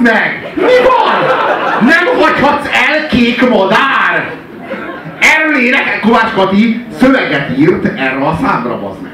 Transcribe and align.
Bazd 0.00 0.12
meg! 0.12 0.52
Mi 0.54 0.76
van? 0.88 1.18
Nem 1.80 2.22
hagyhatsz 2.22 2.66
el 2.66 3.06
kék 3.06 3.48
madár! 3.48 4.32
Erről 5.18 5.60
énekel 5.60 6.00
Kovács 6.00 6.32
Kati 6.34 6.84
szöveget 6.98 7.58
írt 7.58 7.84
erre 7.84 8.26
a 8.26 8.38
számra, 8.42 8.80
bazd 8.80 8.98
meg. 9.02 9.12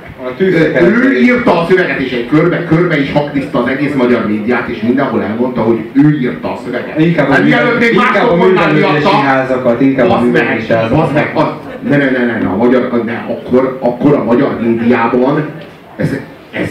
Ő 0.83 1.20
írta 1.20 1.61
a 1.61 1.66
szöveget, 1.69 1.98
és 1.98 2.12
egy 2.12 2.28
körbe, 2.28 2.64
körbe 2.64 3.01
is 3.01 3.12
haktiszta 3.12 3.62
az 3.62 3.69
egész 3.69 3.95
magyar 3.95 4.27
médiát, 4.27 4.69
és 4.69 4.80
mindenhol 4.80 5.23
elmondta, 5.23 5.61
hogy 5.62 5.91
ő 5.92 6.19
írta 6.20 6.52
a 6.52 6.59
szöveget. 6.64 7.00
Inkább 7.00 7.28
a, 7.28 7.33
Hát 7.33 7.45
mielőtt 7.45 7.78
még 7.78 7.92
inkább 7.92 8.28
a 8.28 8.34
művelődési 8.37 9.16
házakat, 9.25 9.80
inkább 9.80 10.11
a 10.11 10.20
művelődési 10.20 10.73
meg, 10.73 10.91
meg, 10.91 11.03
házakat. 11.03 11.34
az, 11.34 11.48
ne, 11.89 11.97
ne, 11.97 12.11
ne, 12.11 12.25
ne, 12.25 12.39
ne, 12.39 12.47
a 12.48 12.56
magyar, 12.56 13.03
ne, 13.05 13.25
akkor, 13.28 13.78
akkor 13.80 14.14
a 14.14 14.25
magyar 14.25 14.61
médiában 14.61 15.48
ez, 15.97 16.11
ez, 16.50 16.69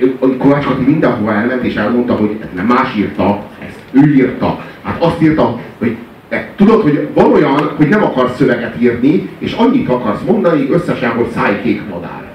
e, 0.00 0.04
Kovács 0.38 0.64
Kati 0.64 0.82
mindenhova 0.82 1.32
elment 1.32 1.64
és 1.64 1.74
elmondta, 1.74 2.14
hogy 2.14 2.38
nem 2.54 2.66
más 2.66 2.96
írta, 2.96 3.42
ezt 3.68 3.78
ő 3.90 4.14
írta. 4.14 4.60
Hát 4.82 5.02
azt 5.02 5.22
írta, 5.22 5.58
hogy 5.78 5.96
e, 6.28 6.48
tudod, 6.56 6.82
hogy 6.82 7.08
van 7.14 7.32
olyan, 7.32 7.72
hogy 7.76 7.88
nem 7.88 8.04
akarsz 8.04 8.36
szöveget 8.36 8.74
írni, 8.80 9.28
és 9.38 9.52
annyit 9.52 9.88
akarsz 9.88 10.22
mondani 10.26 10.68
összesen, 10.70 11.10
hogy 11.10 11.28
szájkék 11.34 11.82
madár. 11.90 12.26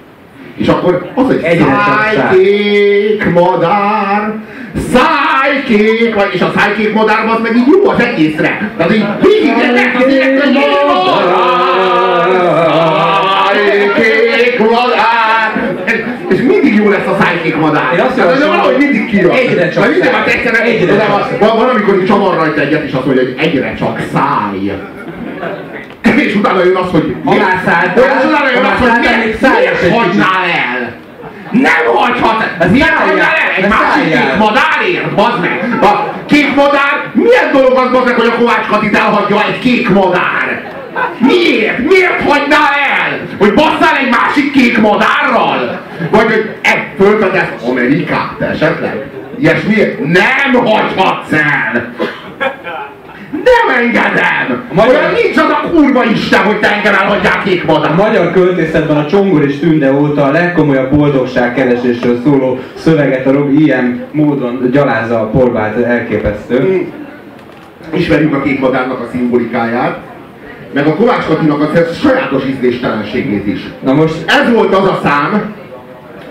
És 0.55 0.67
akkor 0.67 1.11
az, 1.15 1.25
hogy 1.25 1.41
csak 1.41 1.67
szájkék 1.85 3.31
madár, 3.33 4.33
szájkék, 4.93 6.15
vagy 6.15 6.29
és 6.33 6.41
a 6.41 6.51
szájkék 6.55 6.93
madár 6.93 7.27
az 7.27 7.39
meg 7.41 7.55
így 7.55 7.67
jó 7.67 7.89
az 7.89 7.99
egészre. 7.99 8.71
Tehát 8.77 8.95
így 8.95 9.05
végig 9.21 9.57
ének, 9.69 9.95
hogy 9.95 10.21
madár, 10.93 11.52
szájkék 17.43 17.61
madár. 17.61 17.93
Én 17.93 17.99
azt 17.99 18.15
de 18.15 18.45
valahogy 18.45 18.73
hogy 18.73 18.77
mindig 18.77 19.09
kijön. 19.09 19.31
egyre 19.31 19.69
csak 19.69 19.83
száj. 19.83 20.11
hát 20.11 20.27
egyszerre, 20.27 20.61
Egyre 20.61 20.95
de 20.95 21.05
van, 21.39 21.57
van, 21.57 21.69
amikor 21.69 22.03
csavar 22.07 22.35
rajta 22.35 22.61
egyet, 22.61 22.83
és 22.83 22.93
azt 22.93 23.05
mondja, 23.05 23.23
hogy 23.23 23.35
egyre 23.37 23.73
csak 23.79 23.99
száj. 24.13 24.71
És 26.15 26.35
utána 26.35 26.63
jön 26.63 26.75
az, 26.75 26.91
hogy... 26.91 27.15
Ha 27.25 27.35
már 27.35 27.61
szálltál, 27.65 28.17
és 28.19 28.25
utána 28.25 28.49
jön 28.53 28.63
az, 28.63 28.79
hogy 28.79 28.99
miért, 28.99 29.93
hagynál 29.93 30.43
el? 30.67 30.91
Nem 31.51 31.95
hagyhat! 31.95 32.47
Ez 32.59 32.71
Miért 32.71 32.93
hagynál 32.93 33.35
el? 33.43 33.63
Egy 33.63 33.69
másik 33.69 34.03
kék 34.03 34.37
madárért? 34.37 35.15
Bazd 35.15 35.39
meg! 35.39 35.77
A 35.81 36.13
kék 36.25 36.55
madár, 36.55 36.93
milyen 37.13 37.49
dolog 37.51 37.77
az 37.77 37.91
bazd 37.91 38.05
meg, 38.05 38.15
hogy 38.15 38.27
a 38.27 38.35
Kovács 38.35 38.67
Katit 38.69 38.95
elhagyja 38.95 39.43
egy 39.47 39.59
kék 39.59 39.89
madár? 39.89 40.71
Miért? 41.17 41.77
Miért 41.77 42.21
hagynál 42.21 42.73
el? 42.89 42.92
Hogy 43.37 43.53
basszál 43.53 43.97
egy 44.03 44.09
másik 44.09 44.51
kék 44.51 44.81
madárral? 44.81 45.81
Vagy 46.11 46.23
hogy 46.23 46.49
e, 46.61 46.93
fölfedez 46.97 47.47
Amerikát 47.69 48.41
esetleg? 48.41 49.05
Ilyesmiért 49.39 49.99
nem 49.99 50.63
hagyhatsz 50.65 51.31
el! 51.31 51.93
Nem 53.31 53.75
engedem! 53.77 54.63
Magyar- 54.73 54.95
Olyan 54.95 55.11
nincs 55.23 55.37
az 55.37 55.49
a 55.49 55.69
kurva 55.69 56.03
Isten, 56.03 56.43
hogy 56.43 56.59
te 56.59 56.71
engem 56.75 56.93
elhagyják 56.93 57.43
kék 57.43 57.63
A 57.67 57.71
madár. 57.71 57.95
magyar 57.95 58.31
költészetben 58.31 58.97
a 58.97 59.05
Csongor 59.05 59.43
és 59.43 59.59
Tünde 59.59 59.93
óta 59.93 60.23
a 60.23 60.31
legkomolyabb 60.31 60.95
boldogságkeresésről 60.95 62.19
szóló 62.23 62.59
szöveget 62.75 63.25
a 63.25 63.31
Robi 63.31 63.63
ilyen 63.63 64.05
módon 64.11 64.69
gyalázza 64.71 65.19
a 65.21 65.29
porvált 65.29 65.83
elképesztő. 65.83 66.87
ismerjük 67.93 68.33
a 68.35 68.41
kék 68.41 68.59
madárnak 68.59 68.99
a 68.99 69.07
szimbolikáját, 69.11 69.97
meg 70.73 70.87
a 70.87 70.95
Kovács 70.95 71.25
Katinak 71.25 71.61
a 71.61 71.93
sajátos 71.93 72.43
ízléstelenségét 72.45 73.47
is. 73.47 73.59
Na 73.83 73.93
most 73.93 74.13
Ez 74.25 74.53
volt 74.53 74.75
az 74.75 74.87
a 74.87 74.99
szám, 75.03 75.53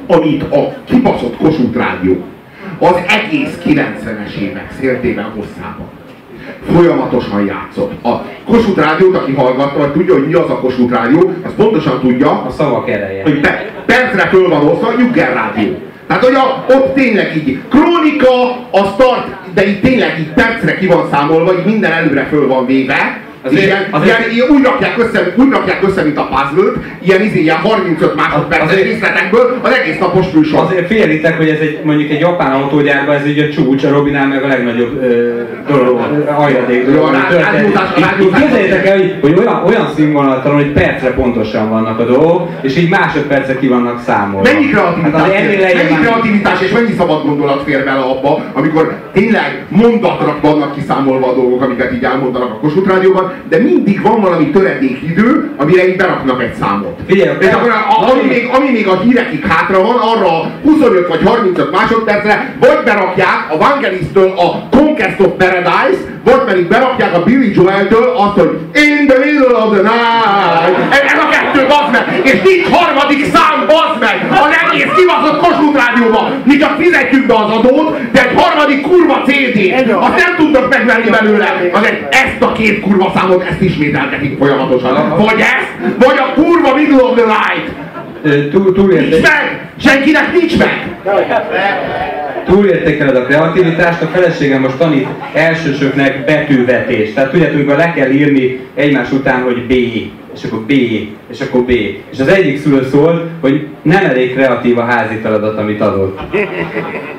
amit 0.06 0.42
a 0.42 0.74
kibaszott 0.84 1.36
Kossuth 1.36 1.76
Rádió 1.76 2.24
az 2.78 2.94
egész 3.08 3.58
90-es 3.64 4.34
évek 4.40 4.72
széltében 4.80 5.24
hosszában 5.24 5.88
folyamatosan 6.72 7.44
játszott. 7.44 8.04
A 8.04 8.22
Kossuth 8.46 8.78
Rádiót, 8.78 9.16
aki 9.16 9.32
hallgatta, 9.32 9.78
vagy 9.78 9.92
tudja, 9.92 10.14
hogy 10.14 10.26
mi 10.26 10.34
az 10.34 10.50
a 10.50 10.58
Kossuth 10.60 10.92
Rádió, 10.92 11.32
az 11.44 11.52
pontosan 11.56 12.00
tudja, 12.00 12.30
a 12.30 12.50
szavak 12.50 12.90
ereje. 12.90 13.22
hogy 13.22 13.40
pe- 13.40 13.70
percre 13.86 14.26
föl 14.26 14.48
van 14.48 14.66
osztva, 14.66 14.92
Jugger 14.98 15.32
Rádió. 15.34 15.78
Tehát, 16.06 16.24
hogy 16.24 16.34
a, 16.34 16.64
ott 16.74 16.94
tényleg 16.94 17.36
így 17.36 17.58
krónika, 17.68 18.50
a 18.70 18.84
start, 18.94 19.26
de 19.54 19.68
így 19.68 19.80
tényleg 19.80 20.18
így 20.18 20.32
percre 20.32 20.78
ki 20.78 20.86
van 20.86 21.08
számolva, 21.10 21.58
így 21.58 21.64
minden 21.64 21.92
előre 21.92 22.24
föl 22.24 22.46
van 22.48 22.66
véve, 22.66 23.20
Azért- 23.44 23.64
ilyen, 23.64 23.86
azért- 23.90 24.18
ilyen, 24.18 24.30
ilyen, 24.30 24.48
úgy, 24.48 24.64
rakják 24.64 24.98
össze, 24.98 25.34
úgy 25.36 25.50
rakják 25.50 25.82
össze, 25.88 26.02
mint 26.02 26.18
a 26.18 26.28
puzzle 26.28 26.70
ilyen, 27.02 27.22
izé, 27.22 27.40
ilyen 27.40 27.56
35 27.56 28.14
másodperces 28.14 28.70
Azért- 28.70 28.86
részletekből 28.86 29.58
az 29.62 29.72
egész 29.72 29.98
napos 29.98 30.26
műsor. 30.34 30.60
Azért 30.60 30.86
félritek, 30.86 31.36
hogy 31.36 31.48
ez 31.48 31.58
egy 31.60 31.80
mondjuk 31.84 32.10
egy 32.10 32.20
japán 32.20 32.52
autógyárban 32.52 33.14
ez 33.14 33.26
így 33.26 33.38
a 33.38 33.48
csúcs, 33.48 33.84
a 33.84 33.90
Robinál 33.90 34.26
meg 34.26 34.42
a 34.44 34.46
legnagyobb 34.46 35.02
ö, 35.02 35.42
dolog, 35.68 36.00
ajadék 36.38 36.86
dolog, 36.86 37.16
Képzeljétek 38.38 38.86
el, 38.86 38.96
hogy, 38.96 39.14
hogy 39.20 39.38
olyan, 39.38 39.62
olyan 39.66 39.88
színvonalatlan, 39.94 40.54
hogy 40.54 40.72
percre 40.72 41.10
pontosan 41.10 41.68
vannak 41.70 41.98
a 41.98 42.04
dolgok, 42.04 42.48
és 42.62 42.76
így 42.76 42.88
másodpercre 42.88 43.58
ki 43.58 43.66
vannak 43.68 44.00
számolva. 44.00 44.50
Mennyi 44.52 44.68
kreativitás, 44.68 45.20
Hát 45.20 45.88
mennyi 45.88 46.00
kreativitás 46.02 46.60
és 46.60 46.72
mennyi 46.72 46.92
szabad 46.98 47.24
gondolat 47.26 47.62
fér 47.62 47.84
bele 47.84 48.00
abba, 48.00 48.44
amikor 48.52 48.96
tényleg 49.12 49.64
mondatra 49.68 50.38
vannak 50.40 50.74
kiszámolva 50.74 51.28
a 51.28 51.34
dolgok, 51.34 51.62
amiket 51.62 51.92
így 51.92 52.04
elmondanak 52.04 52.50
a 52.50 52.58
Kossuth 52.58 52.88
Rádióban, 52.88 53.31
de 53.48 53.58
mindig 53.58 54.02
van 54.02 54.20
valami 54.20 54.50
töredékidő, 54.50 55.50
amire 55.56 55.88
így 55.88 55.96
beraknak 55.96 56.42
egy 56.42 56.54
számot. 56.60 56.98
Figyelj, 57.06 57.36
és 57.40 57.52
akkor 57.52 57.70
a, 57.70 58.10
ami, 58.10 58.22
még, 58.28 58.50
ami 58.52 58.70
még 58.70 58.88
a 58.88 59.00
hírekig 59.00 59.46
hátra 59.46 59.82
van, 59.82 59.96
arra 59.96 60.40
a 60.40 60.50
25 60.62 61.08
vagy 61.08 61.22
35 61.24 61.70
másodpercre, 61.70 62.54
vagy 62.60 62.78
berakják 62.84 63.46
a 63.50 63.56
Vangelis-től 63.56 64.32
a 64.36 64.76
Conquest 64.76 65.20
of 65.20 65.32
Paradise, 65.38 66.00
vagy 66.24 66.44
pedig 66.46 66.68
berakják 66.68 67.16
a 67.16 67.22
Billy 67.22 67.52
Joel-től 67.54 68.12
azt, 68.16 68.38
hogy 68.38 68.58
In 68.72 69.06
the 69.06 69.18
middle 69.18 69.56
of 69.56 69.72
the 69.72 69.82
night. 69.82 70.92
Ez 70.92 71.18
a 71.18 71.31
bazd 71.72 71.90
meg! 71.92 72.04
És 72.22 72.38
nincs 72.48 72.66
harmadik 72.76 73.22
szám, 73.34 73.56
bazd 73.66 73.96
meg! 74.00 74.16
Az 74.30 74.52
egész 74.62 74.90
kibaszott 74.96 75.38
Kossuth 75.44 75.78
Rádióban! 75.82 76.42
Mi 76.44 76.56
csak 76.56 76.80
fizetjük 76.80 77.26
be 77.26 77.34
az 77.34 77.50
adót, 77.56 78.12
de 78.12 78.20
egy 78.22 78.34
harmadik 78.40 78.80
kurva 78.80 79.22
CD! 79.26 79.58
Azt 80.06 80.16
nem 80.24 80.32
tudnak 80.36 80.68
megvenni 80.68 81.10
belőle! 81.10 81.70
Azért 81.72 82.14
ezt 82.14 82.40
a 82.40 82.52
két 82.52 82.80
kurva 82.80 83.12
számot, 83.14 83.44
ezt 83.50 83.60
ismételtetik 83.60 84.38
folyamatosan. 84.38 85.16
Vagy 85.16 85.40
ezt, 85.40 85.70
vagy 86.04 86.18
a 86.18 86.32
kurva 86.40 86.74
middle 86.74 87.02
of 87.02 87.16
the 87.16 87.24
night! 87.24 87.70
Túl, 88.50 88.72
túlérték, 88.72 89.10
Nincs 89.10 89.22
meg! 89.22 89.70
Senkinek 89.80 90.32
nincs 90.32 90.58
meg! 90.58 90.86
Túlértékeled 92.44 93.16
a 93.16 93.22
kreativitást, 93.22 94.02
a 94.02 94.06
feleségem 94.06 94.60
most 94.60 94.76
tanít 94.76 95.06
elsősöknek 95.34 96.24
betűvetést. 96.24 97.14
Tehát 97.14 97.30
tudjátok, 97.30 97.54
amikor 97.54 97.76
le 97.76 97.92
kell 97.92 98.10
írni 98.10 98.60
egymás 98.74 99.12
után, 99.12 99.42
hogy 99.42 99.66
B, 99.66 99.72
és 100.34 100.44
akkor 100.44 100.60
B, 100.60 100.70
és 101.30 101.40
akkor 101.40 101.60
B. 101.60 101.70
És 102.12 102.18
az 102.20 102.28
egyik 102.28 102.60
szülő 102.60 102.88
szólt, 102.90 103.22
hogy 103.40 103.66
nem 103.82 104.04
elég 104.04 104.34
kreatív 104.34 104.78
a 104.78 104.84
házi 104.84 105.14
feladat, 105.22 105.58
amit 105.58 105.80
adott. 105.80 106.20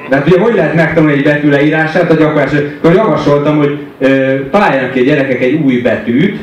De 0.09 0.15
hát 0.15 0.27
ugye 0.27 0.39
hogy 0.39 0.55
lehet 0.55 0.73
megtanulni 0.73 1.15
egy 1.15 1.23
betű 1.23 1.49
leírását 1.49 2.11
a 2.11 2.15
gyakorlás? 2.15 2.51
Akkor 2.77 2.93
javasoltam, 2.93 3.57
hogy 3.57 3.77
ö, 3.99 4.35
találjanak 4.51 4.91
ki 4.91 4.99
a 4.99 5.03
gyerekek 5.03 5.41
egy 5.41 5.53
új 5.53 5.81
betűt, 5.81 6.39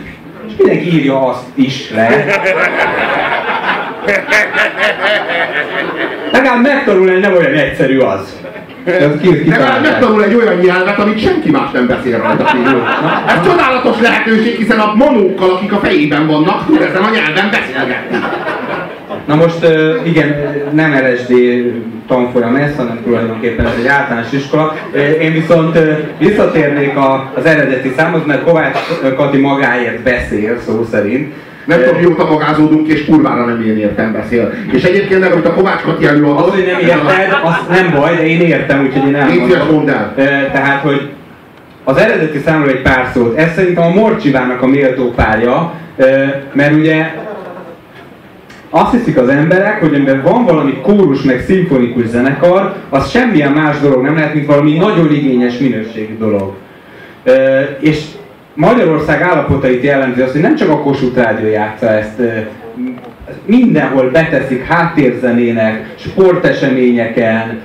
és 0.47 0.53
mindenki 0.59 0.95
írja 0.95 1.29
azt 1.29 1.45
is 1.55 1.91
le. 1.91 2.25
Legalább 6.33 6.63
megtanulni, 6.63 7.11
hogy 7.11 7.21
nem 7.21 7.37
olyan 7.37 7.55
egyszerű 7.55 7.99
az. 7.99 8.41
Ez 8.85 9.11
Legalább 9.47 9.83
megtanul 9.83 10.25
egy 10.25 10.35
olyan 10.35 10.55
nyelvet, 10.55 10.99
amit 10.99 11.23
senki 11.23 11.51
más 11.51 11.71
nem 11.73 11.87
beszél 11.87 12.19
rajta 12.19 12.45
kívül. 12.45 12.83
Ez 13.27 13.47
csodálatos 13.47 14.01
lehetőség, 14.01 14.57
hiszen 14.57 14.79
a 14.79 14.95
monókkal, 14.95 15.51
akik 15.51 15.73
a 15.73 15.79
fejében 15.79 16.27
vannak, 16.27 16.67
tud 16.67 16.81
ezen 16.81 17.03
a 17.03 17.11
nyelven 17.11 17.51
beszélgetni. 17.51 18.19
Na 19.27 19.35
most 19.35 19.67
igen, 20.05 20.37
nem 20.73 20.93
LSD 20.93 21.33
tanfolyam 22.09 22.57
ez, 22.57 22.77
hanem 22.77 23.01
tulajdonképpen 23.05 23.67
ez 23.67 23.73
egy 23.79 23.87
általános 23.87 24.33
iskola. 24.33 24.77
Én 25.21 25.33
viszont 25.33 25.79
visszatérnék 26.19 26.93
az 27.35 27.45
eredeti 27.45 27.93
számhoz, 27.97 28.21
mert 28.27 28.45
Kovács 28.45 28.79
Kati 29.17 29.39
magáért 29.39 30.03
beszél, 30.03 30.61
szó 30.67 30.87
szerint. 30.91 31.33
Nem 31.77 31.85
tudom, 31.85 32.01
mióta 32.01 32.31
magázódunk, 32.31 32.89
és 32.89 33.05
kurvára 33.05 33.45
nem 33.45 33.63
ilyen 33.63 33.79
értem 33.79 34.13
beszél. 34.13 34.53
És 34.73 34.83
egyébként 34.83 35.21
meg, 35.21 35.33
amit 35.33 35.47
a 35.47 35.55
Kovács 35.55 35.81
Kati 35.81 36.07
előadott... 36.07 36.47
Az, 36.47 36.55
hogy 36.55 36.67
nem 36.67 36.81
érted, 36.81 37.39
az 37.45 37.55
nem 37.69 37.91
baj, 38.01 38.17
de 38.17 38.27
én 38.27 38.41
értem, 38.41 38.85
úgyhogy 38.85 39.13
én 39.13 39.27
Légy 39.27 39.53
elmondom. 39.53 39.75
mondd 39.75 39.89
el. 39.89 40.15
Tehát, 40.53 40.81
hogy 40.83 41.09
az 41.85 41.97
eredeti 41.97 42.39
számról 42.39 42.69
egy 42.69 42.83
pár 42.83 43.11
szót. 43.15 43.39
Ez 43.39 43.53
szerintem 43.55 43.85
a 43.85 43.95
Morcsivának 43.95 44.63
a 44.63 44.67
méltó 44.67 45.11
párja, 45.11 45.73
mert 46.53 46.75
ugye 46.75 47.15
azt 48.71 48.93
hiszik 48.93 49.17
az 49.17 49.29
emberek, 49.29 49.81
hogy 49.81 49.95
amiben 49.95 50.23
van 50.23 50.45
valami 50.45 50.75
kórus 50.83 51.23
meg 51.23 51.41
szimfonikus 51.41 52.07
zenekar, 52.07 52.75
az 52.89 53.11
semmilyen 53.11 53.53
más 53.53 53.79
dolog 53.81 54.03
nem 54.03 54.15
lehet, 54.15 54.35
mint 54.35 54.47
valami 54.47 54.77
nagyon 54.77 55.13
igényes 55.13 55.59
minőségi 55.59 56.17
dolog. 56.19 56.55
És 57.81 58.05
Magyarország 58.55 59.23
állapotait 59.23 59.83
jellemzi 59.83 60.21
az, 60.21 60.33
hogy 60.33 60.41
nem 60.41 60.57
csak 60.57 60.69
a 60.69 60.81
Kossuth 60.81 61.17
Rádió 61.17 61.49
játsza 61.49 61.89
ezt, 61.89 62.21
mindenhol 63.45 64.11
beteszik 64.11 64.65
háttérzenének, 64.65 65.95
sporteseményeken, 65.99 67.61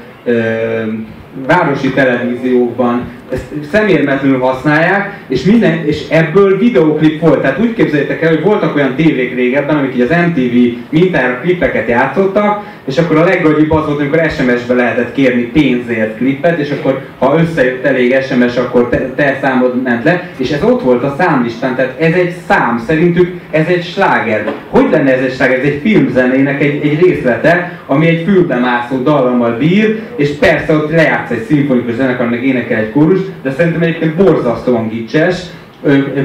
városi 1.48 1.90
televíziókban. 1.90 3.04
ezt 3.32 3.46
szemérmetlenül 3.72 4.40
használják, 4.40 5.20
és, 5.28 5.44
minden, 5.44 5.86
és 5.86 6.10
ebből 6.10 6.58
videóklip 6.58 7.22
volt. 7.22 7.42
Tehát 7.42 7.60
úgy 7.60 7.74
képzeljétek 7.74 8.22
el, 8.22 8.30
hogy 8.30 8.44
voltak 8.44 8.76
olyan 8.76 8.96
tévék 8.96 9.36
régebben, 9.36 9.78
amik 9.78 9.96
így 9.96 10.02
az 10.02 10.16
MTV 10.28 10.78
mintára 10.90 11.40
klipeket 11.40 11.90
játszottak, 11.90 12.64
és 12.86 12.98
akkor 12.98 13.18
a 13.18 13.24
leggagyibb 13.24 13.72
az 13.72 13.86
volt, 13.86 14.00
amikor 14.00 14.30
SMS-be 14.30 14.74
lehetett 14.74 15.14
kérni 15.14 15.42
pénzért 15.42 16.18
klipet, 16.18 16.60
és 16.60 16.70
akkor 16.70 17.02
ha 17.18 17.40
összejött 17.40 17.86
elég 17.86 18.16
SMS, 18.22 18.58
akkor 18.58 18.90
te, 18.90 19.10
te 19.16 19.38
számod 19.42 19.82
ment 19.84 20.04
le, 20.04 20.30
és 20.38 20.52
ez 20.52 20.64
ott 20.64 20.82
volt 20.82 21.04
a 21.04 21.16
számlistán, 21.18 21.76
tehát 21.76 22.00
ez 22.00 22.14
egy 22.14 22.34
szám, 22.48 22.84
szerintük 22.88 23.40
ez 23.52 23.68
egy 23.68 23.84
sláger. 23.84 24.52
Hogy 24.70 24.88
lenne 24.92 25.14
ez 25.14 25.22
egy 25.22 25.34
sláger? 25.34 25.60
Ez 25.60 25.66
egy 25.66 25.80
filmzenének 25.84 26.62
egy, 26.62 26.86
egy 26.86 27.02
részlete, 27.02 27.80
ami 27.86 28.08
egy 28.08 28.24
fülbemászó 28.28 28.98
dallammal 28.98 29.58
bír, 29.58 30.02
és 30.16 30.30
persze 30.30 30.74
ott 30.74 30.92
lejátsz 30.92 31.32
egy 31.32 31.44
szimfonikus 31.44 31.94
zenekar, 31.94 32.30
meg 32.30 32.46
énekel 32.46 32.80
egy 32.80 32.92
kórus, 32.92 33.20
de 33.44 33.52
szerintem 33.52 33.82
egyébként 33.82 34.16
borzasztóan 34.16 34.88
gicses, 34.88 35.36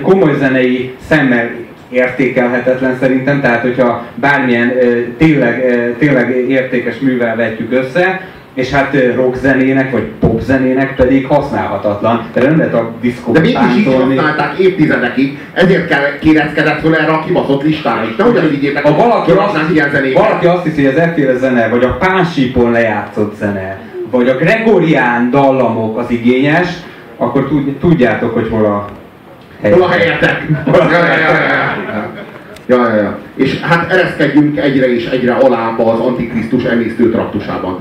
komoly 0.03 0.37
zenei 0.39 0.95
szemmel 1.09 1.51
értékelhetetlen 1.91 2.97
szerintem, 3.01 3.41
tehát 3.41 3.61
hogyha 3.61 4.07
bármilyen 4.15 4.73
tényleg, 5.19 5.65
tényleg 5.99 6.45
értékes 6.49 6.99
művel 6.99 7.37
vetjük 7.37 7.73
össze, 7.73 8.21
és 8.55 8.71
hát 8.71 8.97
rockzenének 9.15 9.91
vagy 9.91 10.03
popzenének 10.21 10.95
pedig 10.97 11.27
használhatatlan. 11.27 12.27
De 12.33 12.43
nem 12.43 12.59
lehet 12.59 12.75
a 12.75 12.93
diszkót 13.01 13.35
De 13.35 13.41
mégis 13.41 13.77
így 13.77 13.95
használták 13.95 14.59
évtizedekig, 14.59 15.39
ezért 15.53 16.19
kérezkedett 16.19 16.81
fel 16.81 16.97
erre 16.97 17.13
a 17.13 17.25
kibaszott 17.25 17.63
listára. 17.63 18.05
Itt 18.05 18.17
nehogy 18.17 18.51
vigyétek, 18.51 18.85
ha 18.85 18.97
valaki, 18.97 19.31
azt, 19.31 19.71
ilyen 19.73 19.91
valaki 20.15 20.47
azt 20.47 20.65
hiszi, 20.65 20.85
hogy 20.85 20.95
az 20.95 21.01
efféle 21.01 21.37
zene, 21.37 21.69
vagy 21.69 21.85
a 21.85 21.97
pánsípon 21.97 22.71
lejátszott 22.71 23.37
zene, 23.37 23.81
vagy 24.11 24.29
a 24.29 24.37
Gregorián 24.37 25.31
dallamok 25.31 25.99
az 25.99 26.11
igényes, 26.11 26.69
akkor 27.17 27.49
tudjátok, 27.81 28.35
hogy 28.35 28.49
hol 28.51 28.65
a 28.65 28.89
Hol 29.63 29.83
a 29.83 29.89
helyetek? 29.89 30.43
ja, 30.67 30.87
ja, 30.89 31.05
ja, 31.05 31.33
ja. 31.33 32.13
Ja, 32.67 32.95
ja. 32.95 33.19
És 33.35 33.61
hát 33.61 33.93
ereszkedjünk 33.93 34.59
egyre 34.59 34.95
és 34.95 35.07
egyre 35.07 35.33
alább 35.33 35.79
az 35.79 35.99
Antikrisztus 35.99 36.65
emésztő 36.65 37.11
traktusában. 37.11 37.81